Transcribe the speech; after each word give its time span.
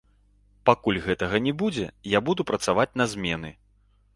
Пакуль 0.69 0.99
гэтага 1.07 1.41
не 1.47 1.53
будзе, 1.63 1.85
я 2.17 2.23
буду 2.31 2.41
працаваць 2.51 2.89
на 3.03 3.09
змены. 3.13 3.55